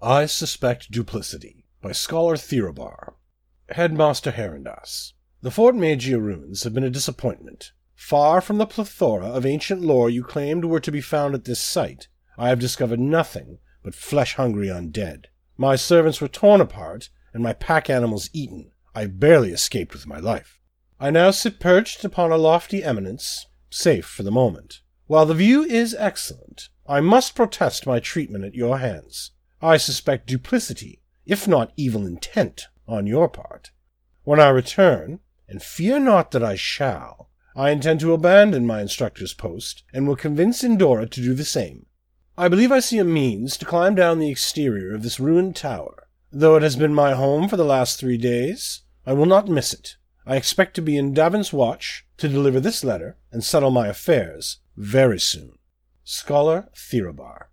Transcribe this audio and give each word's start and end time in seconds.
I 0.00 0.26
Suspect 0.26 0.92
Duplicity 0.92 1.64
by 1.82 1.90
Scholar 1.90 2.36
Thirobar. 2.36 3.14
Headmaster 3.70 4.30
Herondas. 4.30 5.14
The 5.42 5.50
Fort 5.50 5.74
Magia 5.74 6.20
ruins 6.20 6.62
have 6.62 6.72
been 6.72 6.84
a 6.84 6.90
disappointment. 6.90 7.72
Far 7.96 8.40
from 8.40 8.58
the 8.58 8.66
plethora 8.66 9.26
of 9.26 9.44
ancient 9.44 9.80
lore 9.80 10.08
you 10.08 10.22
claimed 10.22 10.64
were 10.64 10.78
to 10.78 10.92
be 10.92 11.00
found 11.00 11.34
at 11.34 11.46
this 11.46 11.58
site, 11.58 12.06
I 12.38 12.48
have 12.48 12.60
discovered 12.60 13.00
nothing 13.00 13.58
but 13.82 13.96
flesh 13.96 14.34
hungry 14.34 14.68
undead. 14.68 15.24
My 15.56 15.74
servants 15.74 16.20
were 16.20 16.28
torn 16.28 16.60
apart, 16.60 17.10
and 17.34 17.42
my 17.42 17.52
pack 17.52 17.90
animals 17.90 18.30
eaten. 18.32 18.70
I 18.94 19.06
barely 19.06 19.50
escaped 19.50 19.94
with 19.94 20.06
my 20.06 20.20
life. 20.20 20.60
I 21.00 21.10
now 21.10 21.32
sit 21.32 21.58
perched 21.58 22.04
upon 22.04 22.30
a 22.30 22.36
lofty 22.36 22.84
eminence, 22.84 23.46
safe 23.68 24.06
for 24.06 24.22
the 24.22 24.30
moment. 24.30 24.78
While 25.08 25.26
the 25.26 25.34
view 25.34 25.64
is 25.64 25.92
excellent, 25.98 26.68
I 26.86 27.00
must 27.00 27.34
protest 27.34 27.84
my 27.84 27.98
treatment 27.98 28.44
at 28.44 28.54
your 28.54 28.78
hands. 28.78 29.32
I 29.60 29.76
suspect 29.76 30.28
duplicity, 30.28 31.02
if 31.26 31.48
not 31.48 31.72
evil 31.76 32.06
intent, 32.06 32.66
on 32.86 33.06
your 33.06 33.28
part. 33.28 33.70
When 34.24 34.38
I 34.38 34.48
return, 34.48 35.20
and 35.48 35.62
fear 35.62 35.98
not 35.98 36.30
that 36.30 36.44
I 36.44 36.54
shall, 36.54 37.30
I 37.56 37.70
intend 37.70 38.00
to 38.00 38.12
abandon 38.12 38.66
my 38.66 38.80
instructor's 38.80 39.34
post, 39.34 39.82
and 39.92 40.06
will 40.06 40.16
convince 40.16 40.62
Indora 40.62 41.10
to 41.10 41.20
do 41.20 41.34
the 41.34 41.44
same. 41.44 41.86
I 42.36 42.46
believe 42.46 42.70
I 42.70 42.78
see 42.78 42.98
a 42.98 43.04
means 43.04 43.56
to 43.56 43.64
climb 43.64 43.96
down 43.96 44.20
the 44.20 44.30
exterior 44.30 44.94
of 44.94 45.02
this 45.02 45.18
ruined 45.18 45.56
tower. 45.56 46.08
Though 46.30 46.54
it 46.54 46.62
has 46.62 46.76
been 46.76 46.94
my 46.94 47.14
home 47.14 47.48
for 47.48 47.56
the 47.56 47.64
last 47.64 47.98
three 47.98 48.18
days, 48.18 48.82
I 49.04 49.12
will 49.12 49.26
not 49.26 49.48
miss 49.48 49.72
it. 49.72 49.96
I 50.24 50.36
expect 50.36 50.74
to 50.74 50.82
be 50.82 50.96
in 50.96 51.14
Davon's 51.14 51.52
watch 51.52 52.06
to 52.18 52.28
deliver 52.28 52.60
this 52.60 52.84
letter 52.84 53.16
and 53.32 53.42
settle 53.42 53.70
my 53.70 53.88
affairs 53.88 54.58
very 54.76 55.18
soon. 55.18 55.58
Scholar 56.04 56.68
Thirobar. 56.76 57.46